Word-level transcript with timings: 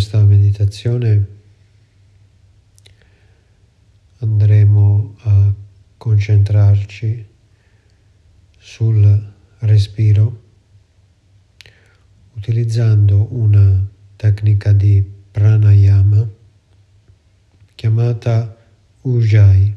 questa 0.00 0.24
meditazione 0.24 1.26
andremo 4.20 5.14
a 5.18 5.54
concentrarci 5.98 7.26
sul 8.56 9.32
respiro 9.58 10.42
utilizzando 12.32 13.26
una 13.32 13.86
tecnica 14.16 14.72
di 14.72 15.04
pranayama 15.30 16.26
chiamata 17.74 18.56
Ujjayi. 19.02 19.76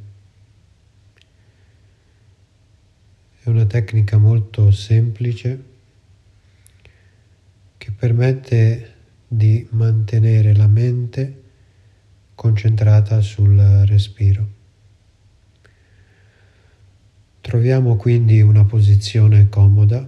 È 3.41 3.49
una 3.49 3.65
tecnica 3.65 4.17
molto 4.17 4.71
semplice 4.71 5.63
che 7.75 7.91
permette 7.91 8.92
di 9.35 9.67
mantenere 9.71 10.55
la 10.55 10.67
mente 10.67 11.41
concentrata 12.35 13.21
sul 13.21 13.57
respiro. 13.85 14.61
Troviamo 17.41 17.95
quindi 17.97 18.41
una 18.41 18.63
posizione 18.63 19.49
comoda 19.49 20.07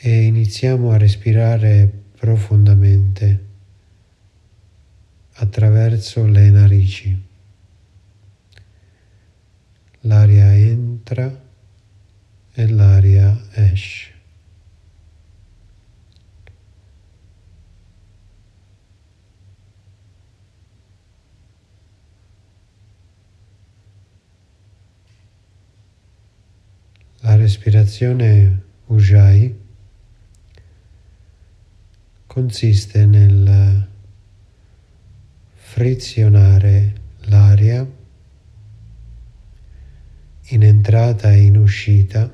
e 0.00 0.22
iniziamo 0.22 0.90
a 0.90 0.96
respirare 0.96 1.92
profondamente 2.16 3.46
attraverso 5.34 6.26
le 6.26 6.50
narici. 6.50 7.26
L'aria 10.00 10.54
entra 10.54 11.46
e 12.52 12.68
l'aria 12.68 13.40
esce. 13.52 14.17
La 27.28 27.36
respirazione 27.36 28.62
Ujjayi 28.86 29.54
consiste 32.26 33.04
nel 33.04 33.86
frizionare 35.52 36.94
l'aria 37.24 37.86
in 40.42 40.62
entrata 40.62 41.30
e 41.30 41.42
in 41.42 41.58
uscita 41.58 42.32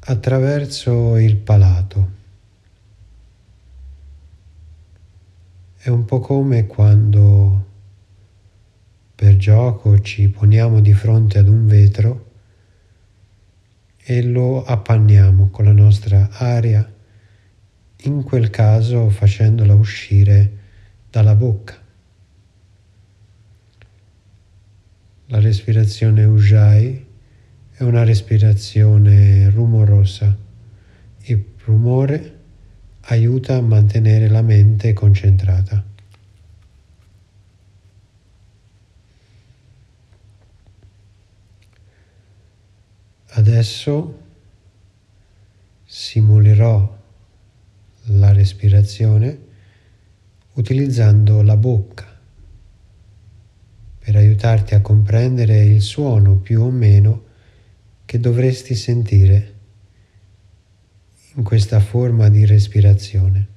attraverso 0.00 1.16
il 1.16 1.36
palato. 1.38 2.10
È 5.78 5.88
un 5.88 6.04
po' 6.04 6.20
come 6.20 6.66
quando 6.66 7.64
per 9.14 9.38
gioco 9.38 9.98
ci 10.00 10.28
poniamo 10.28 10.82
di 10.82 10.92
fronte 10.92 11.38
ad 11.38 11.48
un 11.48 11.66
vetro 11.66 12.25
e 14.08 14.22
lo 14.22 14.64
appanniamo 14.64 15.48
con 15.50 15.64
la 15.64 15.72
nostra 15.72 16.28
aria, 16.30 16.88
in 18.02 18.22
quel 18.22 18.50
caso 18.50 19.10
facendola 19.10 19.74
uscire 19.74 20.58
dalla 21.10 21.34
bocca. 21.34 21.76
La 25.26 25.40
respirazione 25.40 26.22
Ujjayi 26.22 27.04
è 27.72 27.82
una 27.82 28.04
respirazione 28.04 29.50
rumorosa. 29.50 30.36
Il 31.22 31.44
rumore 31.64 32.38
aiuta 33.06 33.56
a 33.56 33.60
mantenere 33.60 34.28
la 34.28 34.42
mente 34.42 34.92
concentrata. 34.92 35.84
Adesso 43.36 44.18
simulerò 45.84 46.98
la 48.04 48.32
respirazione 48.32 49.38
utilizzando 50.54 51.42
la 51.42 51.56
bocca 51.58 52.18
per 53.98 54.16
aiutarti 54.16 54.74
a 54.74 54.80
comprendere 54.80 55.64
il 55.64 55.82
suono 55.82 56.36
più 56.36 56.62
o 56.62 56.70
meno 56.70 57.24
che 58.06 58.18
dovresti 58.18 58.74
sentire 58.74 59.54
in 61.34 61.42
questa 61.42 61.78
forma 61.80 62.30
di 62.30 62.46
respirazione. 62.46 63.48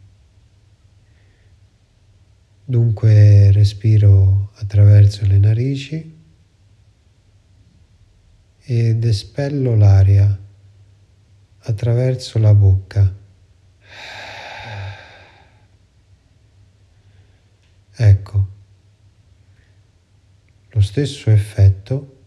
Dunque 2.66 3.53
respiro 3.53 4.51
attraverso 4.56 5.25
le 5.25 5.38
narici 5.38 6.18
ed 8.72 9.03
espello 9.03 9.75
l'aria 9.75 10.40
attraverso 11.57 12.38
la 12.38 12.53
bocca. 12.53 13.16
Ecco, 17.96 18.47
lo 20.69 20.81
stesso 20.81 21.31
effetto 21.31 22.18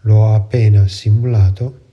l'ho 0.00 0.34
appena 0.34 0.88
simulato 0.88 1.92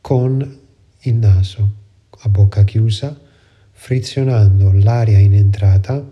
con 0.00 0.60
il 1.02 1.14
naso 1.14 1.74
a 2.18 2.28
bocca 2.28 2.64
chiusa 2.64 3.30
frizionando 3.82 4.70
l'aria 4.70 5.18
in 5.18 5.34
entrata 5.34 6.08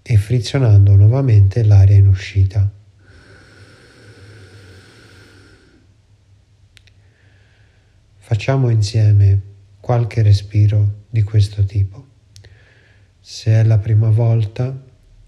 e 0.00 0.16
frizionando 0.16 0.96
nuovamente 0.96 1.62
l'aria 1.62 1.96
in 1.96 2.06
uscita. 2.06 2.72
Facciamo 8.16 8.70
insieme 8.70 9.42
qualche 9.80 10.22
respiro 10.22 11.02
di 11.10 11.22
questo 11.22 11.62
tipo. 11.66 12.06
Se 13.20 13.52
è 13.52 13.62
la 13.64 13.76
prima 13.76 14.08
volta 14.08 14.82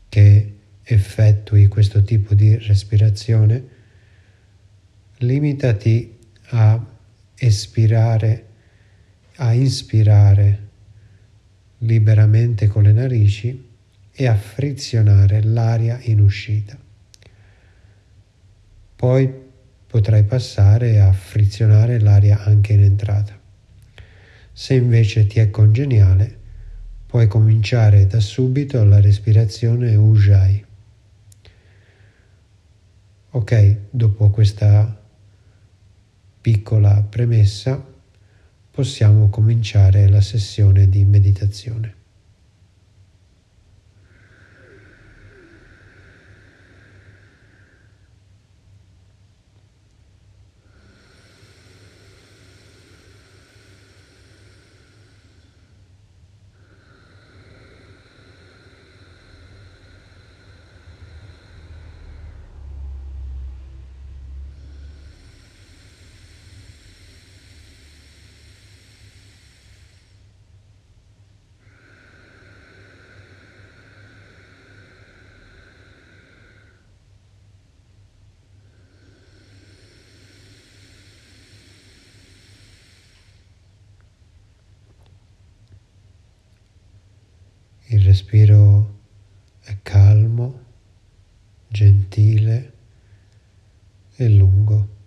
che 0.09 0.55
effettui 0.83 1.67
questo 1.67 2.03
tipo 2.03 2.33
di 2.33 2.57
respirazione, 2.57 3.69
limitati 5.19 6.17
a 6.53 6.97
espirare, 7.38 8.47
a 9.37 9.53
inspirare 9.53 10.66
liberamente 11.78 12.66
con 12.66 12.82
le 12.82 12.93
narici 12.93 13.66
e 14.10 14.26
a 14.26 14.34
frizionare 14.34 15.43
l'aria 15.43 15.98
in 16.03 16.21
uscita. 16.21 16.77
Poi 18.97 19.32
potrai 19.87 20.25
passare 20.25 21.00
a 21.00 21.12
frizionare 21.12 22.00
l'aria 22.00 22.43
anche 22.43 22.72
in 22.72 22.82
entrata. 22.82 23.38
Se 24.53 24.75
invece 24.75 25.28
ti 25.28 25.38
è 25.38 25.50
congeniale, 25.50 26.37
puoi 27.06 27.28
cominciare 27.28 28.09
da 28.09 28.19
subito 28.19 28.82
la 28.82 29.00
respirazione 29.00 29.94
Ujjayi. 29.94 30.66
Ok, 33.31 33.77
dopo 33.91 34.31
questa 34.31 35.00
piccola 36.50 37.03
premessa, 37.03 37.78
possiamo 38.70 39.28
cominciare 39.28 40.09
la 40.09 40.22
sessione 40.22 40.89
di 40.89 41.04
meditazione. 41.04 41.97
Il 87.98 88.04
respiro 88.04 89.00
è 89.65 89.77
calmo, 89.83 90.60
gentile 91.66 92.72
e 94.15 94.28
lungo. 94.28 94.98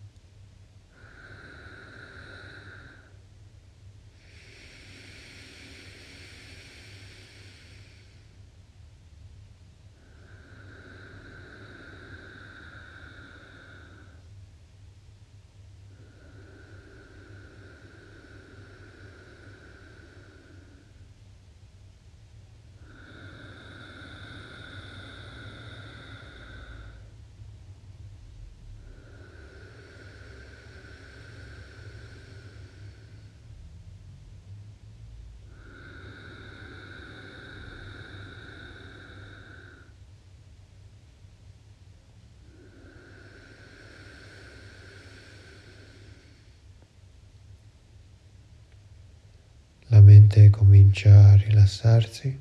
la 49.91 49.99
mente 50.31 50.49
comincia 50.49 51.31
a 51.31 51.35
rilassarsi, 51.35 52.39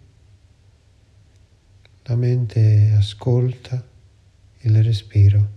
la 2.05 2.15
mente 2.15 2.95
ascolta 2.97 3.85
il 4.61 4.85
respiro, 4.85 5.49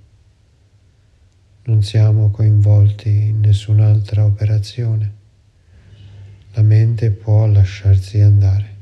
non 1.66 1.84
siamo 1.84 2.32
coinvolti 2.32 3.10
in 3.10 3.42
nessun'altra 3.42 4.26
operazione, 4.26 5.14
la 6.54 6.64
mente 6.64 7.12
può 7.12 7.46
lasciarsi 7.46 8.20
andare. 8.20 8.74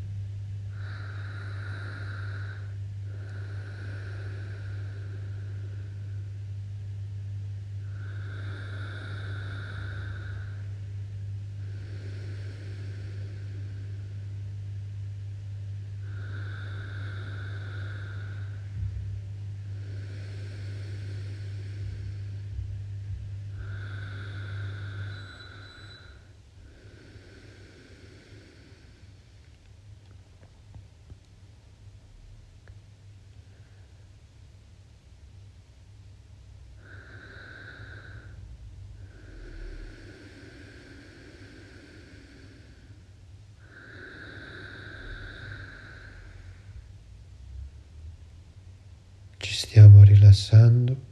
ci 49.51 49.57
stiamo 49.57 50.03
rilassando, 50.21 51.09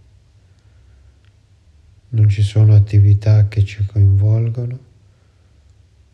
non 2.10 2.30
ci 2.30 2.44
sono 2.44 2.76
attività 2.76 3.48
che 3.48 3.64
ci 3.66 3.84
coinvolgono, 3.86 4.88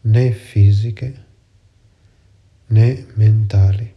né 0.01 0.31
fisiche 0.31 1.23
né 2.67 3.05
mentali. 3.15 3.93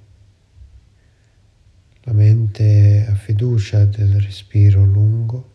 La 2.02 2.12
mente 2.12 3.06
ha 3.08 3.14
fiducia 3.14 3.84
del 3.84 4.20
respiro 4.20 4.84
lungo 4.84 5.52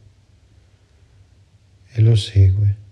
e 1.89 2.01
lo 2.01 2.15
segue. 2.15 2.82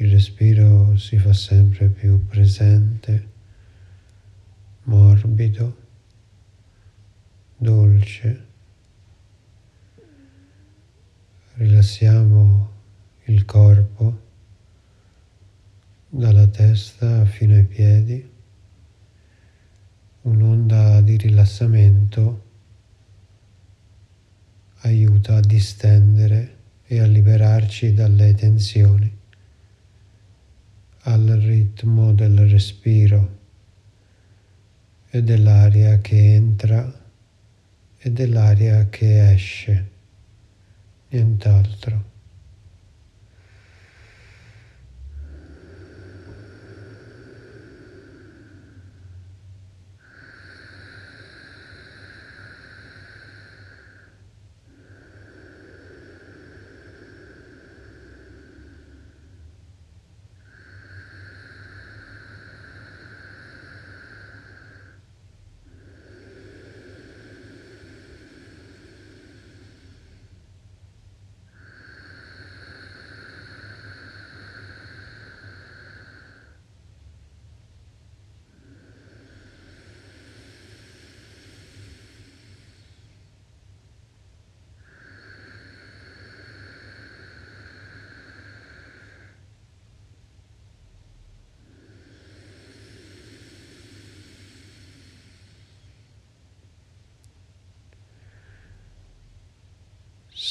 Il 0.00 0.12
respiro 0.12 0.96
si 0.96 1.18
fa 1.18 1.34
sempre 1.34 1.88
più 1.88 2.26
presente, 2.26 3.28
morbido, 4.84 5.76
dolce. 7.54 8.46
Rilassiamo 11.52 12.70
il 13.24 13.44
corpo 13.44 14.20
dalla 16.08 16.46
testa 16.46 17.26
fino 17.26 17.54
ai 17.56 17.64
piedi, 17.64 18.30
un'onda 20.22 21.02
di 21.02 21.18
rilassamento 21.18 22.44
aiuta 24.78 25.36
a 25.36 25.40
distendere 25.40 26.56
e 26.86 27.00
a 27.00 27.06
liberarci 27.06 27.92
dalle 27.92 28.32
tensioni 28.34 29.18
al 31.02 31.26
ritmo 31.40 32.12
del 32.12 32.48
respiro 32.48 33.38
e 35.08 35.22
dell'aria 35.22 35.98
che 36.00 36.34
entra 36.34 37.00
e 37.96 38.10
dell'aria 38.10 38.88
che 38.88 39.32
esce, 39.32 39.90
nient'altro. 41.08 42.09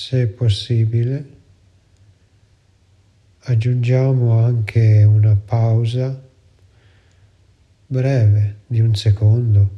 Se 0.09 0.25
possibile, 0.25 1.37
aggiungiamo 3.41 4.43
anche 4.43 5.03
una 5.03 5.35
pausa 5.35 6.19
breve 7.85 8.61
di 8.65 8.79
un 8.79 8.95
secondo 8.95 9.69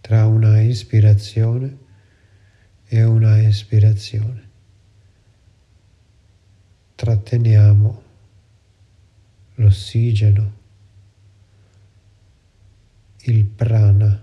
tra 0.00 0.26
una 0.26 0.60
ispirazione 0.60 1.78
e 2.86 3.02
una 3.02 3.42
espirazione. 3.42 4.48
Tratteniamo 6.94 8.02
l'ossigeno, 9.56 10.52
il 13.22 13.44
prana 13.46 14.22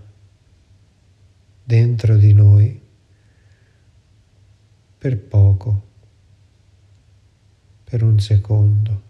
dentro 1.62 2.16
di 2.16 2.32
noi 2.32 2.84
per 5.06 5.18
poco, 5.18 5.82
per 7.84 8.02
un 8.02 8.18
secondo, 8.18 9.02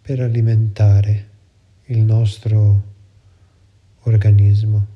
per 0.00 0.20
alimentare 0.20 1.28
il 1.88 1.98
nostro 1.98 2.82
organismo, 4.04 4.86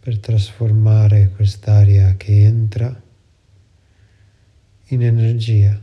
per 0.00 0.18
trasformare 0.18 1.30
quest'aria 1.30 2.14
che 2.18 2.44
entra 2.44 3.02
in 4.88 5.02
energia, 5.02 5.80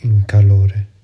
in 0.00 0.24
calore. 0.26 0.95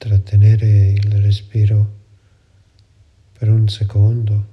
Trattenere 0.00 0.92
il 0.92 1.20
respiro 1.20 1.98
per 3.38 3.50
un 3.50 3.68
secondo, 3.68 4.46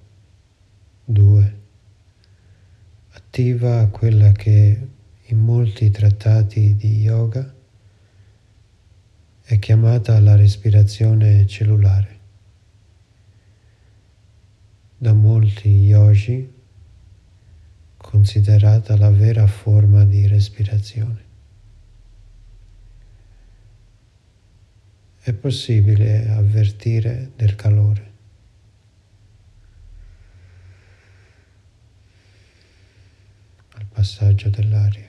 due. 1.06 1.60
Attiva 3.12 3.88
quella 3.88 4.34
che 4.34 4.88
in 5.24 5.38
molti 5.38 5.90
trattati 5.90 6.76
di 6.76 7.00
yoga 7.00 7.56
è 9.42 9.58
chiamata 9.58 10.20
la 10.20 10.36
respirazione 10.36 11.48
cellulare. 11.48 12.20
Da 14.98 15.14
molti 15.14 15.70
yogi 15.70 16.54
considerata 17.96 18.98
la 18.98 19.12
vera 19.12 19.48
forma 19.48 20.04
di 20.04 20.28
respirazione. 20.28 21.24
È 25.30 25.34
possibile 25.34 26.30
avvertire 26.30 27.32
del 27.36 27.56
calore. 27.56 28.06
al 33.74 33.86
passaggio 33.92 34.50
dell'aria. 34.50 35.07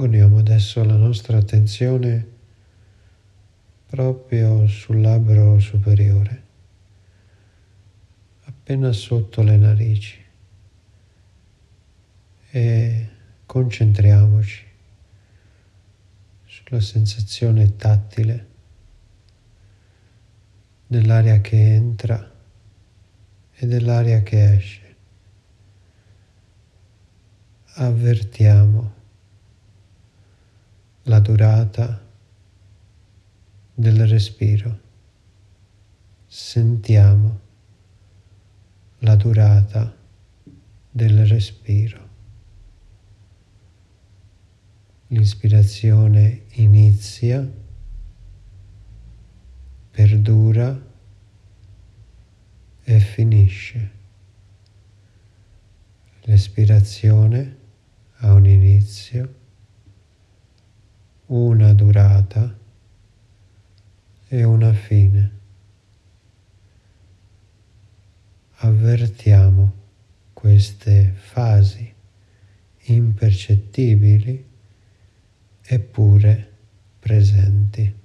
Poniamo 0.00 0.38
adesso 0.38 0.82
la 0.82 0.96
nostra 0.96 1.36
attenzione 1.36 2.26
proprio 3.84 4.66
sul 4.66 4.98
labbro 4.98 5.58
superiore, 5.58 6.42
appena 8.44 8.92
sotto 8.92 9.42
le 9.42 9.58
narici. 9.58 10.24
E 12.48 13.08
concentriamoci 13.44 14.64
sulla 16.46 16.80
sensazione 16.80 17.76
tattile 17.76 18.46
dell'aria 20.86 21.42
che 21.42 21.74
entra 21.74 22.32
e 23.52 23.66
dell'aria 23.66 24.22
che 24.22 24.54
esce. 24.54 24.96
Avvertiamo 27.74 28.99
la 31.04 31.20
durata 31.20 32.06
del 33.74 34.06
respiro. 34.06 34.80
Sentiamo 36.26 37.40
la 38.98 39.16
durata 39.16 39.96
del 40.90 41.26
respiro. 41.26 42.08
L'ispirazione 45.08 46.42
inizia, 46.52 47.50
perdura 49.90 50.88
e 52.84 53.00
finisce. 53.00 53.90
L'espirazione 56.22 57.56
ha 58.18 58.34
un 58.34 58.46
inizio, 58.46 59.39
una 61.32 61.72
durata 61.72 62.56
e 64.26 64.42
una 64.44 64.72
fine. 64.72 65.38
Avvertiamo 68.62 69.72
queste 70.32 71.12
fasi 71.14 71.92
impercettibili 72.82 74.44
eppure 75.62 76.52
presenti. 76.98 77.99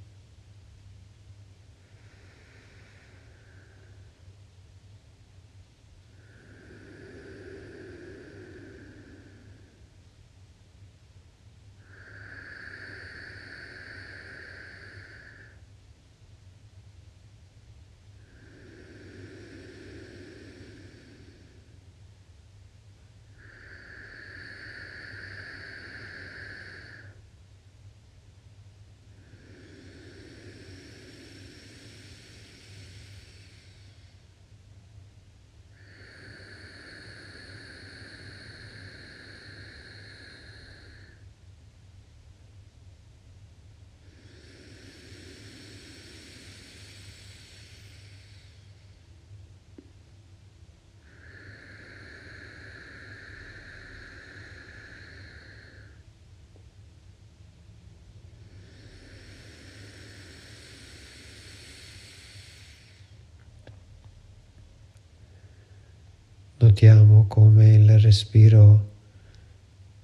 Notiamo 66.76 67.26
come 67.28 67.76
il 67.76 68.00
respiro 68.00 68.96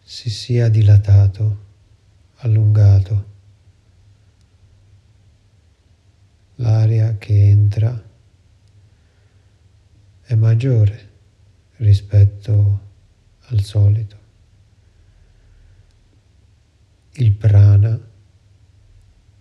si 0.01 0.29
sia 0.29 0.69
dilatato, 0.69 1.65
allungato. 2.35 3.25
L'aria 6.55 7.17
che 7.17 7.49
entra 7.49 8.01
è 10.21 10.33
maggiore 10.35 11.09
rispetto 11.75 12.79
al 13.47 13.59
solito. 13.63 14.17
Il 17.15 17.33
prana 17.33 17.99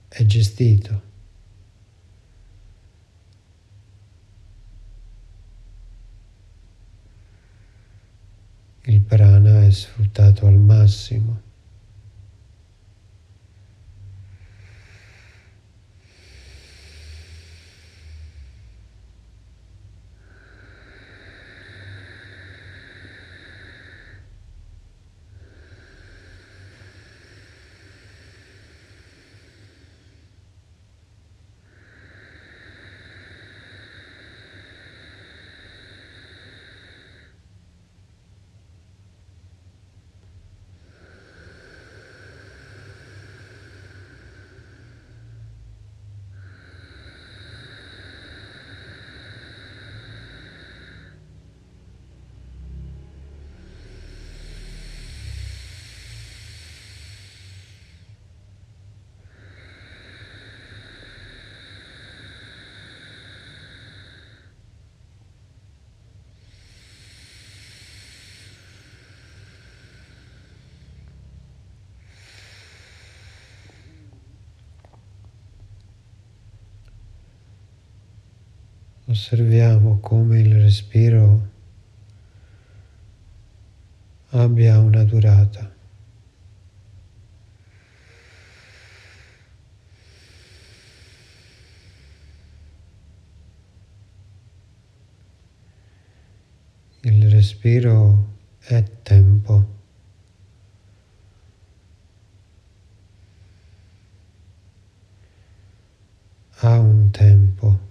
è 0.09 0.27
gestito 0.27 1.10
il 8.91 9.03
prana 9.03 9.65
è 9.65 9.71
sfruttato 9.71 10.47
al 10.47 10.59
massimo. 10.59 11.50
Osserviamo 79.11 79.99
come 79.99 80.39
il 80.39 80.55
respiro 80.61 81.49
abbia 84.29 84.79
una 84.79 85.03
durata. 85.03 85.69
Il 97.03 97.31
respiro 97.31 98.37
è 98.61 98.85
tempo. 99.03 99.79
Ha 106.63 106.79
un 106.79 107.11
tempo. 107.11 107.89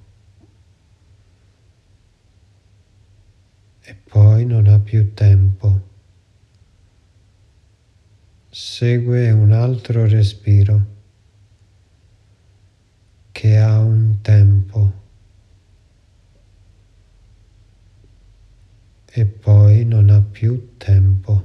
e 3.90 3.96
poi 3.96 4.46
non 4.46 4.68
ha 4.68 4.79
più 4.90 5.14
tempo. 5.14 5.82
Segue 8.50 9.30
un 9.30 9.52
altro 9.52 10.08
respiro 10.08 10.84
che 13.32 13.60
ha 13.60 13.78
un 13.82 14.18
tempo 14.22 14.94
e 19.06 19.26
poi 19.28 19.86
non 19.86 20.10
ha 20.10 20.24
più 20.24 20.76
tempo. 20.78 21.44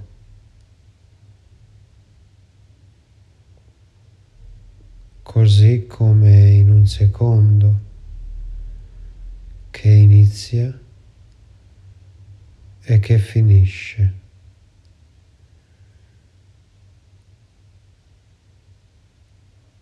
Così 5.20 5.84
come 5.86 6.48
in 6.48 6.70
un 6.70 6.86
secondo 6.86 7.80
che 9.68 9.90
inizia 9.90 10.80
e 12.86 12.98
che 12.98 13.18
finisce. 13.18 14.22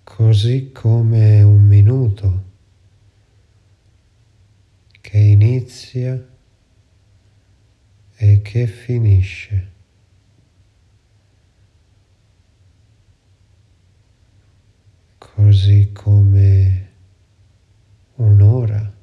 Così 0.04 0.70
come 0.72 1.42
un 1.42 1.66
minuto 1.66 2.50
che 5.00 5.18
inizia 5.18 6.28
e 8.14 8.40
che 8.42 8.66
finisce. 8.68 9.70
Così 15.18 15.90
come 15.92 16.90
un'ora. 18.16 19.01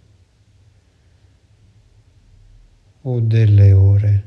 O 3.09 3.19
delle 3.21 3.73
ore 3.73 4.23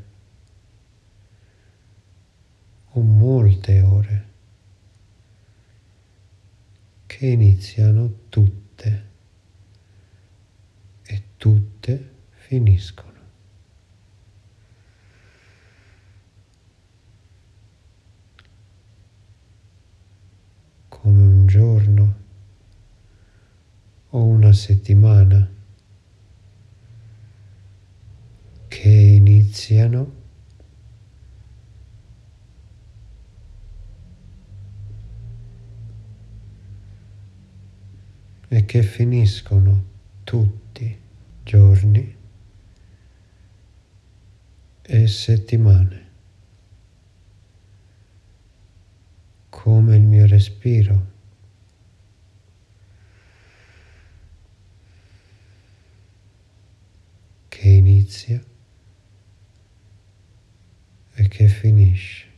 o 2.95 3.01
molte 3.01 3.81
ore 3.81 4.27
che 7.07 7.27
iniziano 7.27 8.13
tutte 8.29 9.11
e 11.05 11.23
tutte 11.37 12.11
finiscono. 12.31 13.11
come 20.89 21.21
un 21.21 21.47
giorno 21.47 22.15
o 24.11 24.23
una 24.25 24.53
settimana 24.53 25.53
che 28.73 28.89
iniziano 29.53 30.21
e 38.49 38.65
che 38.65 38.83
finiscono 38.83 39.85
tutti 40.25 40.99
giorni 41.43 42.17
e 44.83 45.07
settimane. 45.07 46.01
come 49.51 49.97
il 49.97 50.03
mio 50.03 50.27
respiro. 50.27 51.11
che 57.49 57.69
inizia 57.69 58.43
che 61.33 61.49
finisce. 61.49 62.31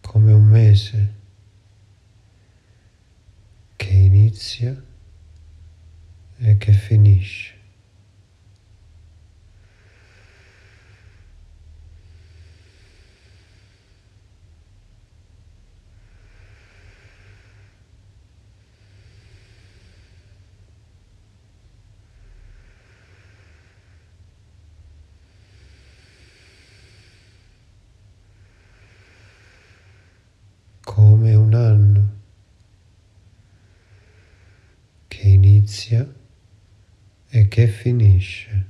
come 0.00 0.32
un 0.32 0.44
mese 0.44 1.14
che 3.76 3.92
inizia 4.38 4.80
e 6.38 6.56
che 6.58 6.72
finisce. 6.72 7.56
come 30.84 31.34
un 31.34 31.54
anno 31.54 32.08
che 35.06 35.28
inizia 35.88 36.14
e 37.30 37.48
che 37.48 37.66
finisce. 37.66 38.66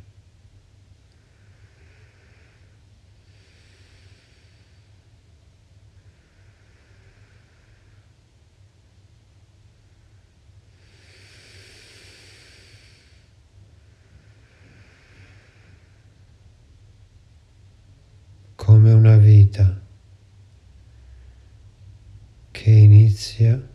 come 18.54 18.92
una 18.92 19.16
vita 19.16 19.80
che 22.50 22.70
inizia 22.70 23.66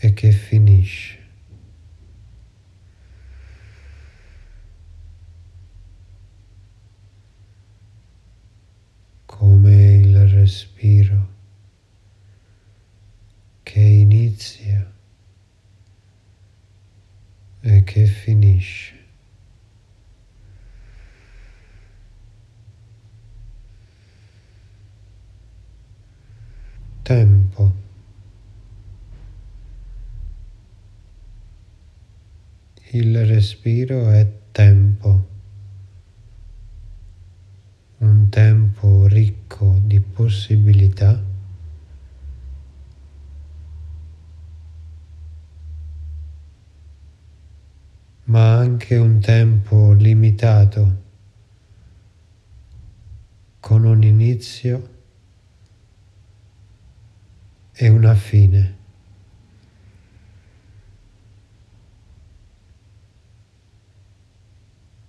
e 0.00 0.12
che 0.12 0.30
finisce. 0.30 1.18
Come 9.26 9.94
il 9.96 10.28
respiro 10.48 11.28
che 13.62 13.80
inizia 13.80 14.90
e 17.60 17.84
che 17.84 18.06
finisce. 18.06 18.96
tempo. 27.02 27.72
Il 32.90 33.26
respiro 33.26 34.10
è 34.10 34.26
tempo, 34.52 35.26
un 37.98 38.28
tempo 38.28 39.06
ricco 39.58 39.78
di 39.82 40.00
possibilità 40.00 41.20
ma 48.24 48.56
anche 48.56 48.96
un 48.96 49.20
tempo 49.20 49.92
limitato 49.92 51.06
con 53.60 53.84
un 53.84 54.02
inizio 54.02 54.96
e 57.72 57.88
una 57.88 58.14
fine. 58.14 58.76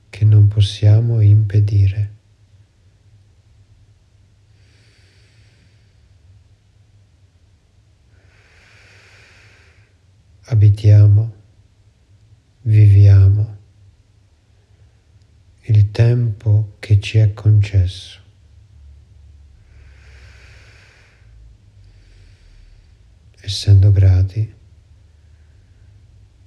che 0.10 0.26
non 0.26 0.50
possiamo 0.50 1.22
impedire. 1.22 2.19
Abitiamo, 10.52 11.34
viviamo 12.64 13.58
il 15.62 15.92
tempo 15.92 16.76
che 16.80 17.00
ci 17.00 17.20
è 17.20 17.34
concesso. 17.34 18.28
essendo 23.42 23.92
grati 23.92 24.54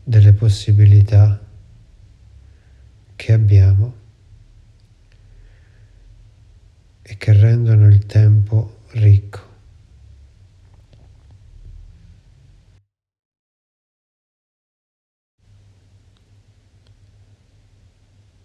delle 0.05 0.33
possibilità 0.33 1.45
che 3.17 3.33
abbiamo 3.33 3.95
e 7.03 7.17
che 7.17 7.33
rendono 7.33 7.89
il 7.89 8.07
tempo 8.07 8.83
ricco. 8.93 9.52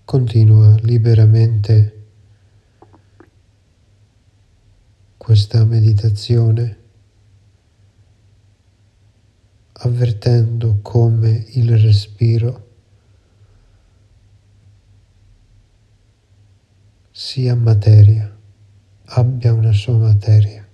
Continua 0.08 0.74
liberamente 0.84 2.06
questa 5.18 5.66
meditazione 5.66 6.78
avvertendo 9.74 10.80
come 10.82 11.44
il 11.50 11.78
respiro 11.78 12.68
sia 17.12 17.54
materia, 17.56 18.34
abbia 19.08 19.52
una 19.52 19.74
sua 19.74 19.98
materia. 19.98 20.66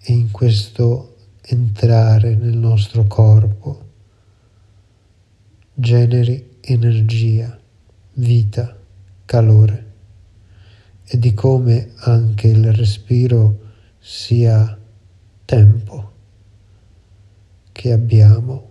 E 0.00 0.12
in 0.12 0.32
questo 0.32 1.16
entrare 1.42 2.34
nel 2.34 2.56
nostro 2.56 3.04
corpo 3.04 3.90
generi 5.74 6.50
energia 6.62 7.60
vita, 8.14 8.78
calore 9.24 9.90
e 11.04 11.18
di 11.18 11.34
come 11.34 11.92
anche 11.96 12.48
il 12.48 12.72
respiro 12.72 13.58
sia 13.98 14.78
tempo 15.44 16.12
che 17.72 17.92
abbiamo 17.92 18.70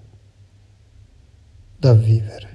da 1.77 1.93
vivere. 1.93 2.50